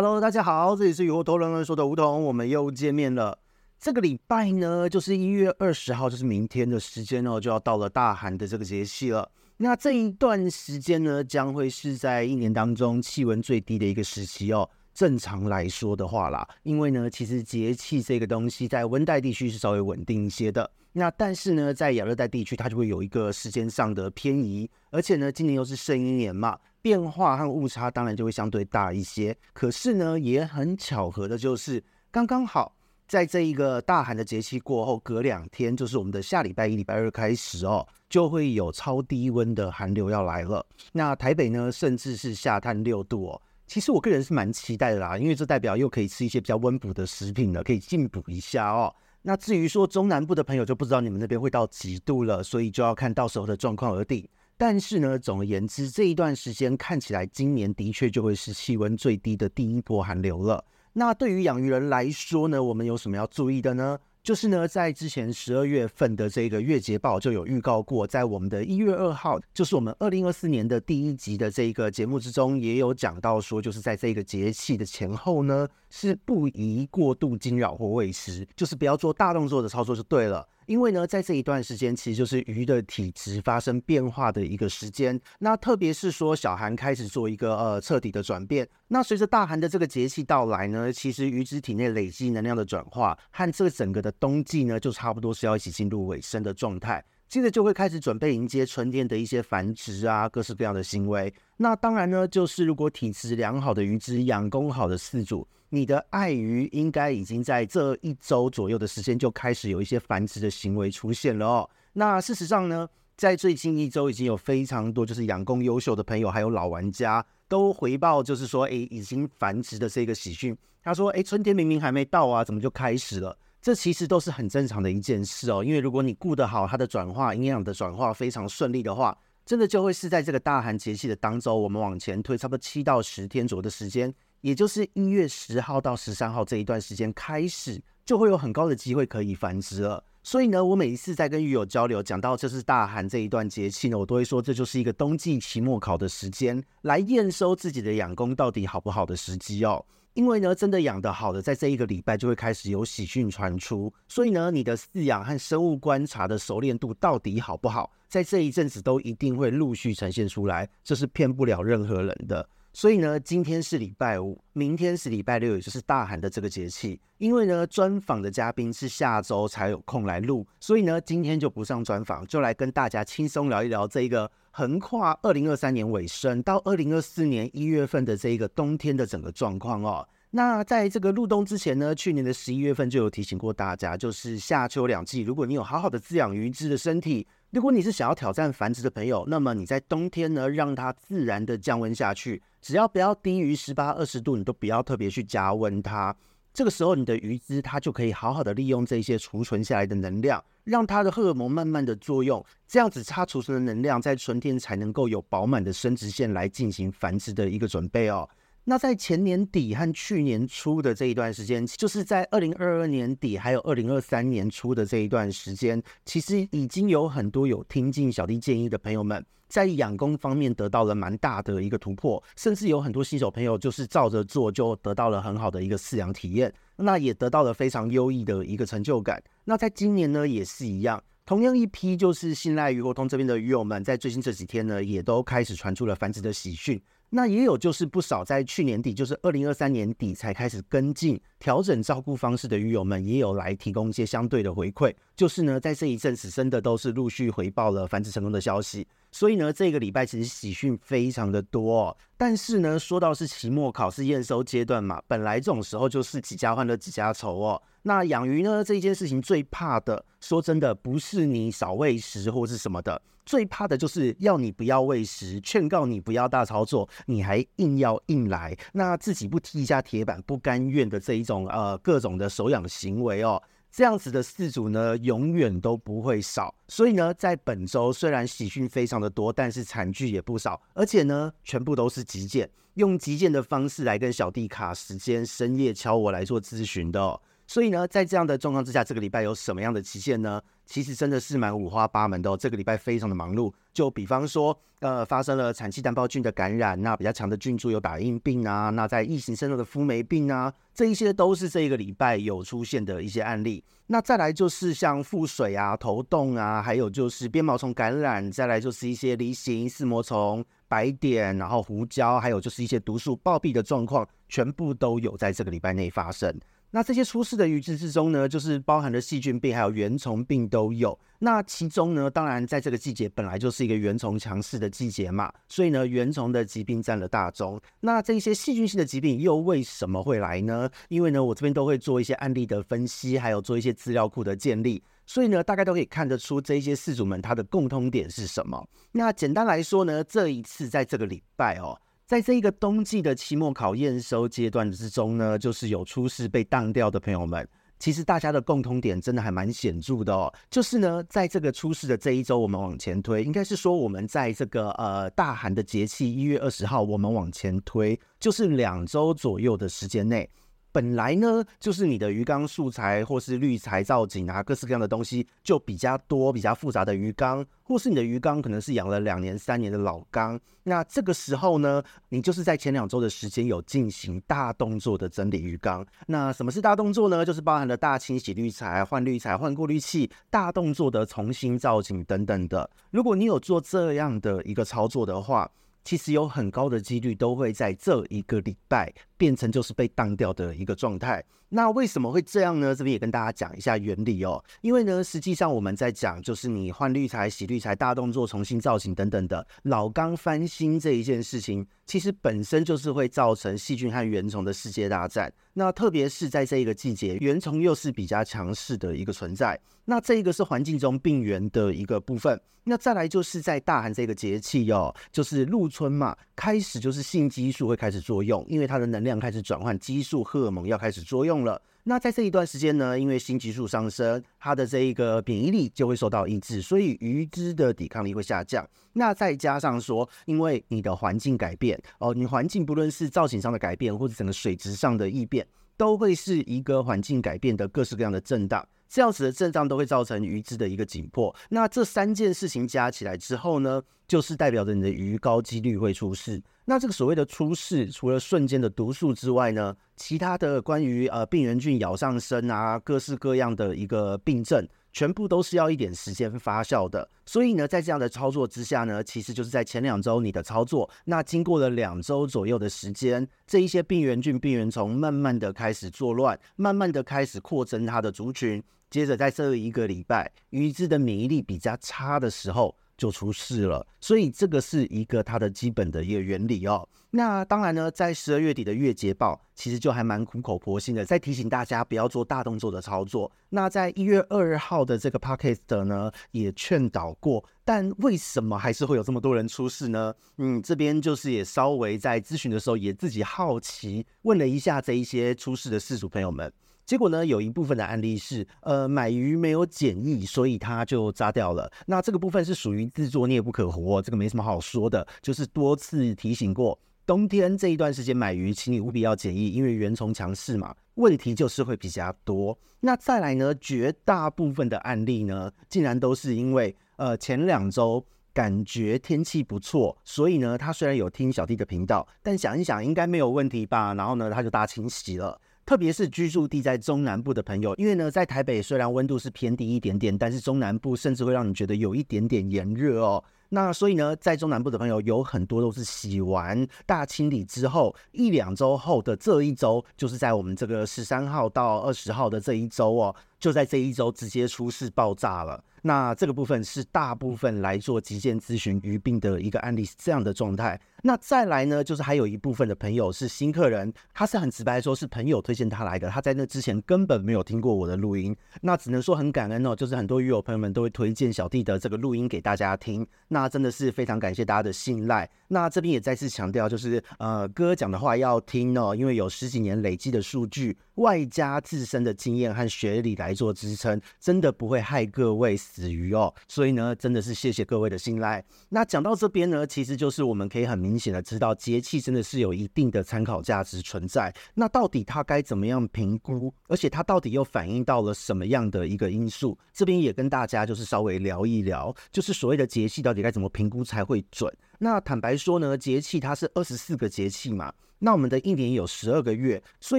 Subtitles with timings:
[0.00, 3.36] Hello，大家好，这里是雨后头人们说的梧桐，我们又见面了。
[3.80, 9.28] 这个礼拜呢，就是一月二十号，就是明天的时间哦，就要到了大寒的这个节气了。
[9.56, 14.70] 那这一段时间呢，将会是在一年当中气温最低的一个时期哦。
[14.94, 20.70] 正常来说的话啦，因为呢，其实节气这个东西在温带地区是稍微稳定一些的。
[20.92, 29.36] 那但是呢，在亚热带地区，它就会有一个时间上的偏移，而且呢，今年又是圣婴年嘛，变化和误差当然就会相对大一些。
[29.52, 32.74] 可是呢，也很巧合的就是，刚刚好
[33.06, 40.64] 在这一个大寒的节气过后，隔两天就是我们的下礼拜一、礼拜二开始哦，就会有超低温的寒流要来了。
[40.92, 43.42] 那台北呢，甚至是下探六度哦。
[43.66, 48.94] 其实我个人是蛮期待的啦，因为这代表又可以吃一些比较温补的食品了，可以进补一下哦。
[49.20, 54.26] 那至于说中南部的朋友，就不知道你们那边会到几度了，所以就要看到时候的状况而定。
[54.60, 60.64] 但是呢，总而言之，这一段时间看起来，今年的确就会是气温最低的第一波寒流了。
[60.92, 63.96] 那对于养鱼人来说呢，我们有什么要注意的呢？
[64.20, 80.46] 就是呢，在之前十二月份的这个月节报就有预告过，在我们的一月二号，就是我们二零二四年的第一集的这个节目之中，也有讲到说，就是在这个节气的前后呢，是不宜过度惊扰或喂食，就是不要做大动作的操作就对了。
[80.66, 85.18] 因为呢，在这一段时间，其实就是鱼的体质发生变化的一个时间。
[85.38, 88.68] 那特别是说小寒开始做一个呃彻底的转变。
[88.88, 97.02] 那随着大寒的这个节气到来呢，其实鱼只体内累积能量的转化和这整个的冬季呢，就差不多是要一起进入尾声的状态。
[97.30, 101.32] 接着就会开始准备迎接春天的一些繁殖啊，各式各样的行为。
[101.56, 105.48] 那当然呢，就是如果体质良好的鱼只，养功好的饲主。
[105.70, 111.70] 你的爱鱼应该已经在这一周左右的时间就开始有一些繁殖的行为出现了哦。
[111.92, 120.56] 那事实上呢，在最近一周已经有非常多就是养功优秀的朋友，还有老玩家都回报，就是说，哎，已经繁殖的这个喜讯。
[120.82, 123.36] 他说，哎，春天明明还没到啊，怎么就开始了？
[123.60, 125.62] 这其实都是很正常的一件事哦。
[125.62, 134.14] 因为如果你顾得好它的转化，营养的转化非常顺利的话，真的就会是在这个大寒节气的当周，我们往前推差不多七到十天左右的时间。
[134.40, 140.02] 也就是一月十号到十三号这一段时间开始，就会有很高的机会可以繁殖了。
[140.22, 149.84] 所以呢，我每一次在跟鱼友交流，讲到这是大寒这一段节气呢，我都会说这就是一个冬季期末考的时间，来验收自己的养功到底好不好的时机哦。
[150.14, 153.92] 因为呢，真的养得好的，在这一个礼拜就会开始有喜讯传出。
[154.08, 162.46] 所以呢，你的饲养和生物观察的熟练度到底好不好，在这一阵子都一定会陆续呈现出来，这是骗不了任何人的。
[162.78, 167.00] 所以呢，今天是礼拜五，明天是礼拜六，也就是大寒的这个节气。
[167.16, 180.06] 因为呢，专访的嘉宾是下周才有空来录，所以呢，今天就不上专访，就来跟大家轻松聊一聊这一个横跨二零二三年尾声到二零二四年一月份的这一个冬天的整个状况哦。
[180.30, 187.26] 那在这个入冬之前呢，去年的十一月份就有提醒过大家，就是夏秋两季，如果你有好好的滋养鱼只的身体。
[187.50, 196.14] 如果你是想要挑战繁殖的朋友，那么你在冬天呢，让它自然的降温下去，只要不要低于十八二十度，你都不要特别去加温它。
[196.52, 208.28] 这个时候，你的鱼只它就可以好好的利用这些储存下来的能量，让它的荷尔蒙慢慢的作用，这样子它储存的能量在春天才能够有饱满的生殖腺来进行繁殖的一个准备哦。
[208.70, 229.18] 那在前年底和去年初的这一段时间，就是在二零二二年底还有二零二三年初的这一段时间，其实已经有很多有听进小弟建议的朋友们，在养功方面得到了蛮大的一个突破，甚至有很多新手朋友就是照着做，就得到了很好的一个饲养体验，那也得到了非常优异的一个成就感。
[229.46, 236.78] 那在今年呢，也是一样，同样一批就是信赖鱼活通这边的鱼友们，在最近这几天呢，也都开始传出了繁殖的喜讯。
[237.10, 244.94] 那也有就是不少在去年底，就是二零二三年底才开始跟进调整照顾方式的鱼友们，也有来提供一些相对的回馈。
[245.16, 248.86] 就是呢，在这一阵子真的都是陆续回报了繁殖成功的消息。
[249.10, 251.96] 所以呢，这个礼拜其实喜讯非常的多哦。
[252.18, 257.62] 但是呢，说到是期末考试验收阶段嘛，本来这种时候就是几家欢乐几家愁哦。
[257.88, 273.42] 那养鱼呢，这一件事情最怕的，说真的，不是你少喂食或是什么的，最怕的就是要你不要喂食，劝告你不要大操作，你还硬要硬来，那自己不踢一下铁板不甘愿的这一种呃各种的手痒行为哦。
[273.72, 276.54] 这样子的饲主呢，永远都不会少。
[276.68, 287.18] 所以呢，在本周虽然喜讯非常的多，但是惨剧也不少，而且呢，全部都是急件，用急件的方式来跟小弟卡时间，深夜敲我来做咨询的。
[287.48, 290.38] 所以呢，在这样的状况之下，这个礼拜有什么样的期限呢？
[290.66, 292.36] 其实真的是蛮五花八门的哦。
[292.36, 303.64] 这个礼拜非常的忙碌，就比方说，呃，发生了产气单胞菌的感染，那比较强的菌株有打印病啊，那在异型肾的肤霉病啊，这一些都是这一个礼拜有出现的一些案例。
[303.86, 316.38] 那再来就是像腹水啊、头痛啊，还有就是鞭毛虫感染，再来就是一些梨形、四膜虫、白点，然后胡椒，还有就是一些毒素暴毙的状况，全部都有在这个礼拜内发生。
[316.70, 320.98] 那这些出事的鱼只之中呢，就是包含了细菌病还有原虫病都有。
[321.18, 327.58] 那其中呢，当然在这个季节本来就是一个原虫强势的季节嘛，所以呢，原虫的疾病占了大宗。
[327.80, 330.68] 那这些细菌性的疾病又为什么会来呢？
[330.88, 338.68] 因为呢，我这边都会做一些案例的分析，还有做一些资料库的建立，所以呢，大概都可以看得出这一些事主们他的共通点是什么。
[338.92, 341.80] 那简单来说呢，这一次在这个礼拜哦。
[342.08, 347.46] 在这一个冬季的期末考验收阶段之中呢，就是有出事被当掉的朋友们，
[347.78, 350.32] 其实大家的共同点真的还蛮显著的哦。
[350.48, 360.26] 就是呢，在这个出事的这一周，我们往前推，应该是说我们在这个呃大寒的节气一月二十号，我们往前推，就是两周左右的时间内。
[360.70, 370.38] 本来呢，就是你的鱼缸素材或是滤材造景啊，各式各样的东西就比较多、比较复杂的鱼缸，或是你的鱼缸可能是养了两年、三年的老缸。
[370.64, 375.84] 那这个时候呢，你就是在前两周的时间有进行大动作的整理鱼缸。
[376.06, 377.24] 那什么是大动作呢？
[377.24, 382.68] 就是包含了大清洗滤材、换滤材、换过滤器、大动作的重新造景等等的。
[382.90, 385.50] 如果你有做这样的一个操作的话，
[385.88, 391.24] 其实有很高的几率都会在这一个礼拜变成就是被当掉的一个状态。
[391.50, 392.74] 那为什么会这样呢？
[392.74, 394.42] 这边也跟大家讲一下原理哦。
[394.60, 405.32] 因为呢，实际上我们在讲就是你换滤材、洗滤材、大动作、重新造型等等的老缸翻新这一件事情，其实本身就是会造成细菌和原虫的世界大战。
[405.54, 409.58] 那特别是在这一个季节，原虫又是比较强势的一个存在。
[409.86, 412.38] 那这一个是环境中病原的一个部分。
[412.64, 421.60] 那再来就是在大寒这个节气哦，就是入春嘛，开始就是性激素会开始作用，因为它的能量开始转换，激素荷尔蒙要开始作用了。
[421.84, 428.68] 那在这一段时间呢，因为新激素上升，它的这一个免疫力就会受到抑制，所以鱼只的抵抗力会下降。
[428.92, 435.46] 那再加上说，因为你的环境改变哦，你环境不论是造型上的改变，或者整个水质上的异变，
[435.78, 438.66] 都会是一个环境改变的各式各样的震荡。
[438.88, 446.42] 这样子的震荡都会造成鱼质的一个紧迫，那这三件事情加起来之后呢，就是代表着你的鱼高几率会出事。
[446.64, 454.66] 那这个所谓的出事，除了瞬间的毒素之外呢，其他的关于呃病原菌咬上身啊，各式各样的一个病症。
[454.92, 472.76] 全部都是要一点时间发酵的，所以呢，在这样的操作之下呢，其实就是在前两周你的操作，那经过了两周左右的时间，这一些病原菌、病原虫慢慢的开始作乱，慢慢的开始扩增它的族群，接着在这一个礼拜，鱼子的免疫力比较差的时候。
[472.98, 476.86] 就出事了，所以这个是一个它的基本的一个原理哦。
[477.10, 483.32] 那当然呢，在十二月底的月捷报，其实就还蛮苦口婆心的，在提醒大家不要做大动作的操作。
[483.48, 490.12] 那在一月二号的这个 podcast 呢，也劝导过，但为什么还是会有这么多人出事呢？
[490.36, 496.52] 嗯，这边就是也稍微在咨询的时候，也自己好奇问了一下这一些出事的事主朋友们。
[496.88, 501.70] 结果呢，有一部分的案例是，呃，买鱼没有检疫，所以它就扎掉了。
[501.84, 505.06] 那这个部分是属于自作孽不可活，这个没什么好说的。
[505.20, 512.58] 就是多次提醒过，冬天这一段时间买鱼，请你务必要检疫，因为原虫强势嘛，问题就是会比较多。
[512.80, 518.02] 那再来呢，绝大部分的案例呢，竟然都是因为，呃，前两周
[518.32, 525.38] 感觉天气不错，所以呢，他虽然有听小弟的频道，但想一想应该没有问题吧，然后呢，他就大清洗了。
[525.68, 533.22] 特别是居住地在中南部的朋友，因为呢，在台北虽然温度是偏低一点点，但是中南部甚至会让你觉得有一点点炎热哦。
[533.50, 545.62] 那所以呢，在中南部的朋友有很多都是洗完大清理之后，一两周后的这一周，就是在我们这个十三号到二十号的这一周哦，就在这一周直接出事爆炸了。
[545.88, 550.78] 那这个部分是大部分来做急件咨询鱼病的一个案例是这样的状态。
[551.02, 558.36] 那再来呢，就是还有一部分的朋友是新客人，他是很直白说，是朋友推荐他来的，他在那之前根本没有听过我的录音。
[558.60, 565.26] 那只能说很感恩哦，就是很多鱼友朋友们都会推荐小弟的这个录音给大家听，那真的是非常感谢大家的信赖。
[565.46, 570.76] 那这边也再次强调，就是呃哥讲的话要听哦，因为有十几年累积的数据。
[570.98, 576.32] 外加自身的经验和学历来做支撑，真的不会害各位死鱼哦。
[576.46, 578.44] 所以呢，真的是谢谢各位的信赖。
[578.68, 584.32] 那讲到这边呢，其实就是我们可以很明显的知道，节气真的是有一定的参考价值存在。
[584.54, 586.52] 那到底它该怎么样评估？
[586.66, 589.58] 而且它到底又反映到了什么样的一个因素？
[589.72, 594.52] 这边也跟大家就是稍微聊一聊，就是所谓的节气到底该怎么评估才会准？
[594.78, 599.98] 那坦白说呢，节气它是二十四个节气嘛，那我们的一年有十二个月，所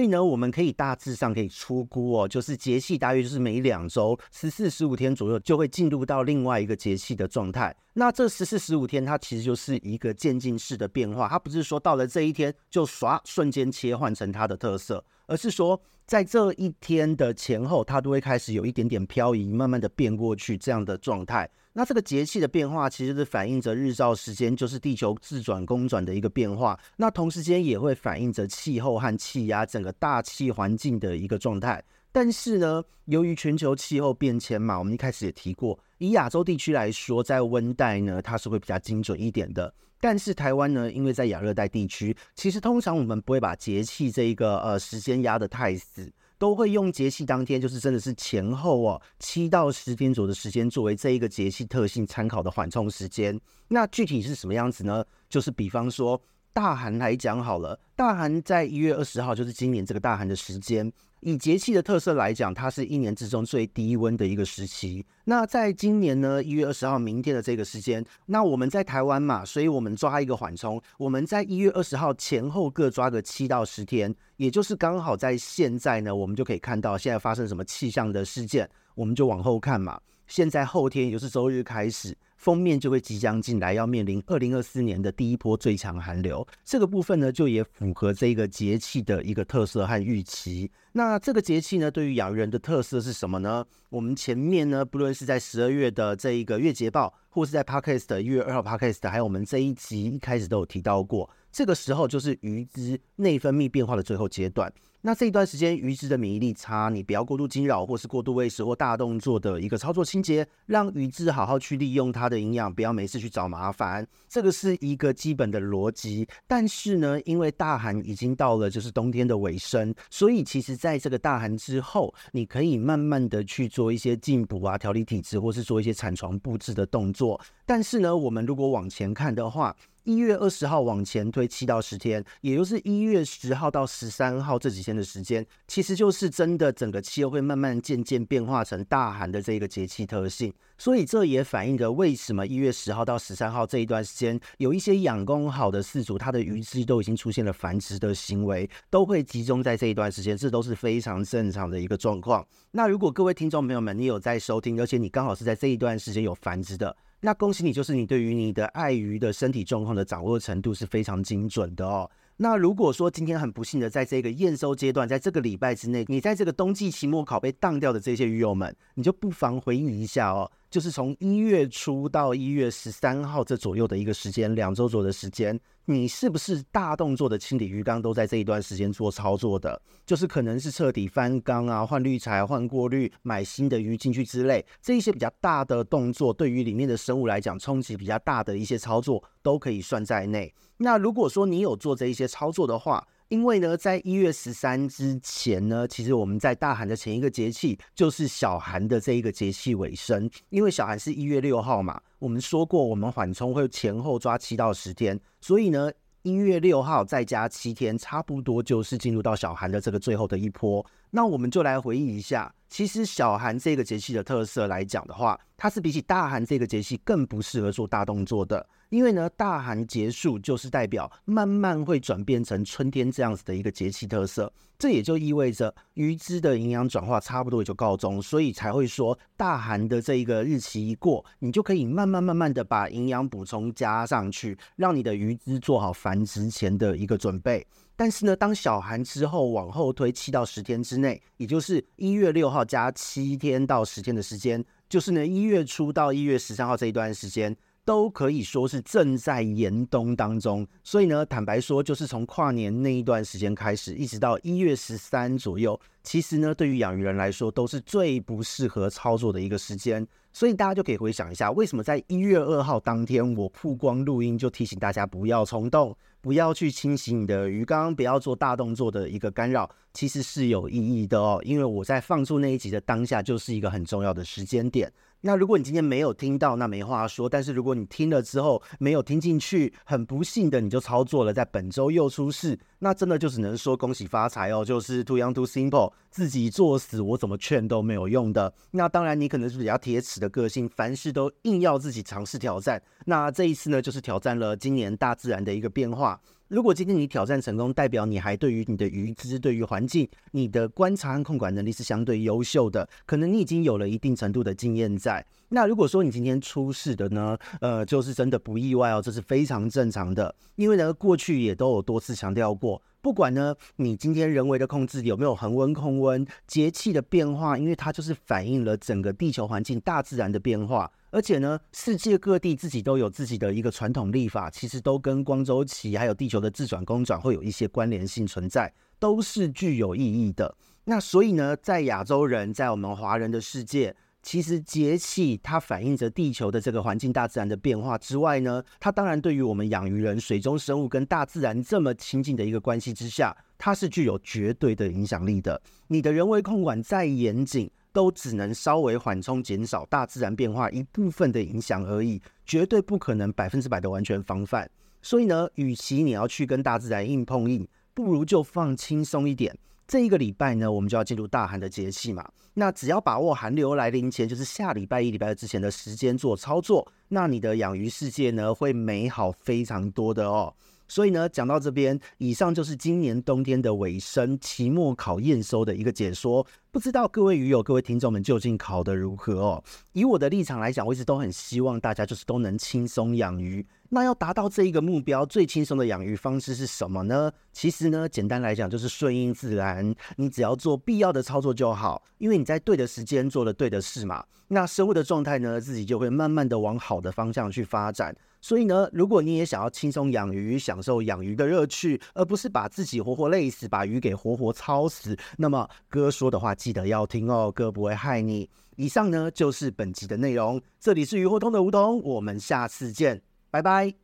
[0.00, 7.74] 以呢，我们可以大致上可以出估哦，就是节气大约就是每两周十四十五天左右就会进入到另外一个节气的状态。
[7.92, 21.48] 那这十四十五天它其实就是一个渐进式的变化，它不是说到了这一天就唰瞬间切换成它的特色，而是说在这一天的前后，它都会开始有一点点漂移，慢慢的变过去这样的状态。
[21.72, 26.76] 那这个节气的变化，其实是反映着日照时间，就是地球自转公转的一个变化。
[26.96, 31.80] 那同时间也会反映着气候和气压整个大气环境的一个状态。
[32.10, 39.72] 但是呢，由于全球气候变迁嘛，我们一开始也提过，以亚洲地区来说，在温带呢，它是会比较精准一点的。
[40.00, 46.10] 但是台湾呢，因为在亚热带地区，其实通常我们不会把节气这一个呃时间压得太死。
[46.38, 53.38] 都会用节气当天，就是真的是前后哦，七到十天左右的时间作为这一个节气特性参考的缓冲时间。
[53.68, 55.04] 那具体是什么样子呢？
[55.28, 56.18] 就是比方说
[56.52, 60.92] 大寒来讲好了，大寒在一月二十号，就是今年这个大寒的时间。
[61.20, 65.04] 以节气的特色来讲，它是一年之中最低温的一个时期。
[65.24, 80.00] 那在今年呢，一月二十号，明天的这个时间，那我们在台湾嘛，所以我们抓一个缓冲，我们在一月二十号前后各抓个七到十天，也就是刚好在现在呢，我们就可以看到现在发生什么气象的事件，我们就往后看嘛。
[80.26, 82.16] 现在后天也就是周日开始。
[82.40, 86.46] 封面就会即将进来，要面临二零二四年的第一波最强寒流。
[86.64, 90.70] 这个部分呢，就也符合这个节气的一个特色和预期。
[90.92, 93.62] 那这个节气呢，对于养鱼人的特色是什么呢？
[93.90, 104.72] 我们前面呢，不论是在十二月的这一个月节报，或是在 Podcast 的一月二号 Podcast，还有我们这一集一开始都有提到过，这个时候就是鱼只内分泌变化的最后阶段。
[105.02, 114.06] 那这一段时间，鱼只的免疫力差，你不要过度惊扰，或是过度喂食或大动作的一个操作清洁，让鱼只好好去利用它的营养，不要没事去找麻烦。
[114.28, 116.28] 这个是一个基本的逻辑。
[116.46, 127.40] 但是呢，因为大寒已经到了就是冬天的尾声，所以其实在这个大寒之后，你可以慢慢的去做一些进补啊、调理体质，或是做一些产床布置的动作。
[127.64, 140.52] 但是呢，我们如果往前看的话，一月二十号往前推七到十天，也就是一月十号到十三号这几天的时间，其实就是真的整个气候会慢慢渐渐变化成大寒的这个节气特性。
[140.78, 152.46] 所以这也反映着为什么一月十号到十三号这一段时间，有一些养功好的饲主，他的鱼只都已经出现了繁殖的行为，都会集中在这一段时间，这都是非常正常的一个状况。
[152.70, 156.96] 那如果各位听众朋友们，你有在收听，而且你刚好是在这一段时间有繁殖的。
[157.22, 162.10] 那恭喜你，就是你对于你的爱鱼的身体状况的掌握程度是非常精准的哦。
[162.38, 170.50] 那如果说今天很不幸的在这个验收阶段，在这个礼拜之内，你在这个冬季期末考被当掉的这些鱼友们，你就不妨回忆一下哦。
[170.70, 179.82] 就是从一月初到一月十三号这左右的一个时间，两周左右的时间，你是不是大动作的清理鱼缸都在这一段时间做操作的？
[180.06, 190.54] 就是可能是彻底翻缸啊、换滤材、换过滤、买新的鱼进去之类，这一些比较大的动作，对于里面的生物来讲，冲击比较大的一些操作都可以算在内。
[190.76, 200.28] 那如果说你有做这一些操作的话，因为呢，在一月十三之前呢，其实我们在大寒的前一个节气就是小寒的这一个节气尾声。
[200.48, 205.88] 因为小寒是一月六号嘛，我们说过我们缓冲会前后抓七到十天，所以呢，
[206.22, 210.84] 一月六号再加七天，差不多就是进入到小寒的这个最后的一波。
[211.12, 218.64] 那我们就来回忆一下，其实小寒这个节气的特色来讲的话，它是比起大寒这个节气更不适合做大动作的。
[218.90, 237.64] 因为呢，大寒结束就是代表慢慢会转变成春天这样子的一个节气特色，这也就意味着鱼只的营养转化差不多也就告终，所以才会说大寒的这一个日期一过，你就可以慢慢慢慢的把营养补充加上去，让你的鱼只做好繁殖前的一个准备。
[238.00, 247.54] 但是呢，当小寒之后往后推七到十天之内，也就是一月六号加七天到十天的时间，就是呢一月初到一月十三号这一段时间。
[247.84, 260.06] 都可以说是正在严冬当中，所以呢，坦白说，就是从跨年那一段时间开始，一直到一月十三左右，其实呢，对于养鱼人来说，都是最不适合操作的一个时间。
[260.32, 271.40] 所以大家就可以回想一下，为什么在一月二号当天，我曝光录音就提醒大家不要冲动，不要去清洗你的鱼缸，不要做大动作的一个干扰，其实是有意义的哦。
[271.44, 274.92] 因为我在放出那一集的当下，就是一个很重要的时间点。
[275.22, 277.28] 那如果你今天没有听到，那没话说。
[277.28, 284.64] 但是如果你听了之后没有听进去，很不幸的你就操作了，在本周又出事，那真的就只能说恭喜发财哦。
[284.64, 288.52] 就是 too young too simple，自己作死，我怎么劝都没有用的。
[288.70, 292.82] 那当然，你可能是比较铁齿的个性，凡事都硬要自己尝试挑战。
[293.04, 296.18] 那这一次呢，就是挑战了今年大自然的一个变化。
[296.50, 305.24] 如果今天你挑战成功，代表你还对于你的鱼资、对于环境、你的观察和控管能力是相对优秀的，可能你已经有了一定程度的经验在。
[305.50, 310.34] 那如果说你今天出事的呢，呃，就是真的不意外哦，这是非常正常的。
[310.56, 320.90] 因为呢，过去也都有多次强调过，不管呢你今天人为的控制有没有恒温控温、节气的变化，因为它就是反映了整个地球环境、大自然的变化。
[321.12, 330.54] 而且呢，世界各地自己都有自己的一个传统历法，其实都跟光周期还有地球的自转公转会有一些关联性存在，都是具有意义的。
[330.84, 345.60] 那所以呢，在亚洲人，在我们华人的世界，其实节气它反映着地球的这个环境、大自然的变化之外呢，它当然对于我们养鱼人、水中生物跟大自然这么亲近的一个关系之下，它是具有绝对的影响力的。
[345.88, 354.70] 你的人为控管再严谨，都只能稍微缓冲、减少大自然变化一部分的影响而已，绝对不可能百分之百的完全防范。
[355.02, 359.56] 所以呢，与其你要去跟大自然硬碰硬，不如就放轻松一点。
[359.90, 362.24] 这一个礼拜呢，我们就要进入大寒的节气嘛。
[362.54, 370.54] 那只要把握寒流来临前，就是下礼拜一、礼拜之前的时间做操作，那你的养鱼世界呢，会美好非常多的哦。
[370.86, 376.46] 所以呢，讲到这边，以上就是今年冬天的尾声，期末考验收的一个解说。
[376.70, 379.64] 不知道各位鱼友、各位听众们究竟考得如何哦？
[379.92, 383.66] 以我的立场来讲，我一直都很希望大家就是都能轻松养鱼。
[383.92, 387.30] 那要达到这一个目标，最轻松的养鱼方式是什么呢？
[387.52, 394.24] 其实呢，简单来讲就是顺应自然，你只要做必要的操作就好，因为你在对的时间做了对的事嘛。
[394.46, 398.16] 那生物的状态呢，自己就会慢慢的往好的方向去发展。
[398.40, 408.48] 所以呢，如果你也想要轻松养鱼，享受养鱼的乐趣，而不是把自己活活累死，把鱼给活活操死，那么哥说的话记得要听哦，哥不会害你。
[408.76, 413.99] 以上呢就是本集的内容，这里是鱼活通的梧桐，我们下次见，拜拜。